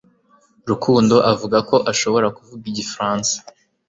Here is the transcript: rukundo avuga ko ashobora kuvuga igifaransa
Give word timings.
rukundo 0.69 1.15
avuga 1.31 1.57
ko 1.69 1.75
ashobora 1.91 2.27
kuvuga 2.37 2.63
igifaransa 2.71 3.35